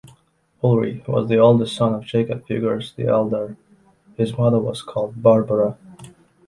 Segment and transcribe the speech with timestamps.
[0.63, 3.55] Ulrich was the oldest son of Jakob Fuggers the elder,
[4.17, 5.77] his mother was called Barbara.